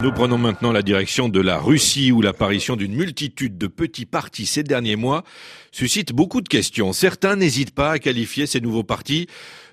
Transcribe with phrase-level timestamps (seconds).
[0.00, 4.46] Nous prenons maintenant la direction de la Russie où l'apparition d'une multitude de petits partis
[4.46, 5.24] ces derniers mois
[5.72, 6.92] suscite beaucoup de questions.
[6.92, 9.26] Certains n'hésitent pas à qualifier ces nouveaux partis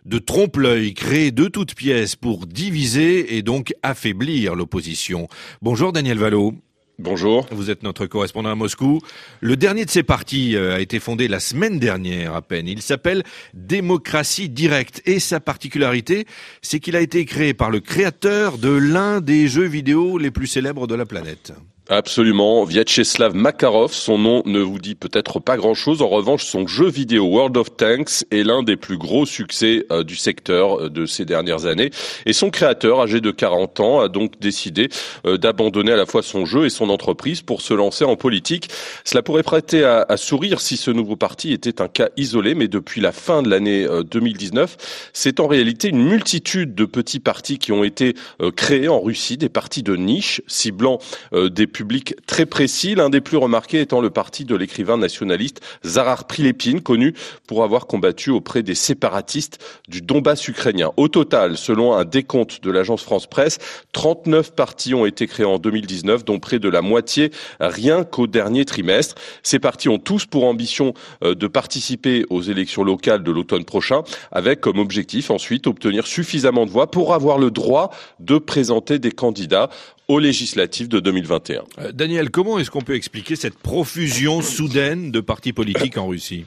[0.04, 5.28] de trompe-l'œil créés de toutes pièces pour diviser et donc affaiblir l'opposition.
[5.62, 6.56] Bonjour Daniel Valo.
[6.98, 7.46] Bonjour.
[7.52, 9.02] Vous êtes notre correspondant à Moscou.
[9.42, 12.70] Le dernier de ces partis euh, a été fondé la semaine dernière à peine.
[12.70, 13.24] Il s'appelle
[13.54, 16.26] Démocratie Directe et sa particularité,
[16.62, 20.48] c'est qu'il a été créé par le créateur de l'un des jeux vidéo les plus
[20.48, 21.52] célèbres de la planète.
[21.88, 26.02] Absolument, Vyacheslav Makarov, son nom ne vous dit peut-être pas grand-chose.
[26.02, 30.04] En revanche, son jeu vidéo World of Tanks est l'un des plus gros succès euh,
[30.04, 31.92] du secteur euh, de ces dernières années.
[32.26, 34.90] Et son créateur, âgé de 40 ans, a donc décidé
[35.28, 38.68] euh, d'abandonner à la fois son jeu et son entreprise pour se lancer en politique.
[39.04, 42.68] Cela pourrait prêter à, à sourire si ce nouveau parti était un cas isolé, mais
[42.68, 47.72] depuis la fin de l'année 2019, c'est en réalité une multitude de petits partis qui
[47.72, 48.16] ont été
[48.56, 50.98] créés en Russie, des partis de niche ciblant
[51.32, 56.26] des public très précis, l'un des plus remarqués étant le parti de l'écrivain nationaliste Zarar
[56.26, 57.14] Prilepine, connu
[57.48, 59.60] pour avoir combattu auprès des séparatistes
[59.90, 60.92] du Donbass ukrainien.
[60.96, 63.60] Au total, selon un décompte de l'agence France Presse,
[63.92, 68.64] 39 partis ont été créés en 2019, dont près de la moitié rien qu'au dernier
[68.64, 69.16] trimestre.
[69.44, 70.94] Ces partis ont tous pour ambition
[71.26, 76.66] euh, de participer aux élections locales de l'automne prochain, avec comme objectif ensuite obtenir suffisamment
[76.66, 77.90] de voix pour avoir le droit
[78.22, 79.70] de présenter des candidats
[80.08, 81.64] aux législatives de 2021.
[81.80, 86.46] Euh, Daniel, comment est-ce qu'on peut expliquer cette profusion soudaine de partis politiques en Russie?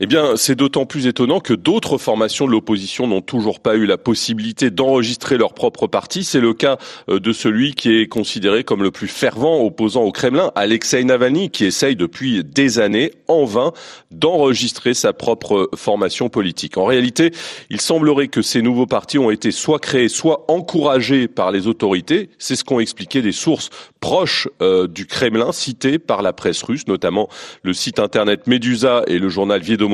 [0.00, 3.86] Eh bien, c'est d'autant plus étonnant que d'autres formations de l'opposition n'ont toujours pas eu
[3.86, 6.22] la possibilité d'enregistrer leur propre parti.
[6.22, 6.76] C'est le cas
[7.08, 11.50] euh, de celui qui est considéré comme le plus fervent opposant au Kremlin, Alexei Navalny,
[11.50, 13.72] qui essaye depuis des années, en vain,
[14.10, 16.76] d'enregistrer sa propre formation politique.
[16.76, 17.32] En réalité,
[17.70, 22.28] il semblerait que ces nouveaux partis ont été soit créés, soit encouragés par les autorités.
[22.38, 23.70] C'est ce qu'ont expliqué des sources
[24.06, 27.28] proches euh, du Kremlin, citées par la presse russe, notamment
[27.64, 29.88] le site internet Medusa et le journal Viedo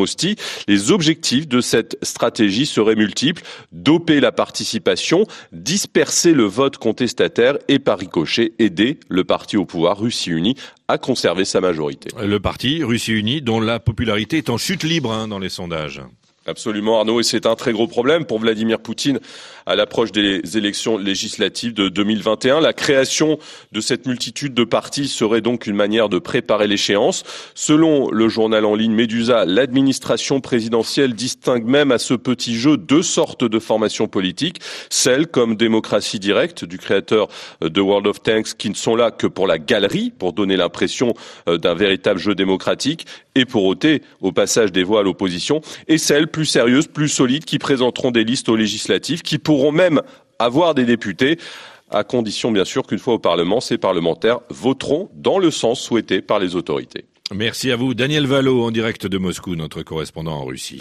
[0.69, 3.43] les objectifs de cette stratégie seraient multiples.
[3.73, 9.99] Doper la participation, disperser le vote contestataire et par ricochet aider le parti au pouvoir
[9.99, 10.57] Russie Unie
[10.89, 12.11] à conserver sa majorité.
[12.23, 16.03] Le parti Russie Unie dont la popularité est en chute libre hein, dans les sondages.
[16.45, 19.21] Absolument Arnaud, et c'est un très gros problème pour Vladimir Poutine
[19.65, 22.61] à l'approche des élections législatives de 2021.
[22.61, 23.39] La création
[23.71, 27.23] de cette multitude de partis serait donc une manière de préparer l'échéance.
[27.55, 33.03] Selon le journal en ligne Medusa, l'administration présidentielle distingue même à ce petit jeu deux
[33.03, 34.61] sortes de formations politiques,
[34.91, 37.29] celles comme démocratie directe du créateur
[37.61, 41.15] de World of Tanks qui ne sont là que pour la galerie, pour donner l'impression
[41.49, 45.99] euh, d'un véritable jeu démocratique et pour ôter au passage des voix à l'opposition, et
[45.99, 50.03] celles plus sérieuses, plus solides, qui présenteront des listes aux législatives, qui pourront même
[50.39, 51.39] avoir des députés
[51.93, 56.23] à condition bien sûr qu'une fois au Parlement, ces parlementaires voteront dans le sens souhaité
[56.23, 57.05] par les autorités.
[57.35, 60.81] Merci à vous, Daniel Valo, en direct de Moscou, notre correspondant en Russie.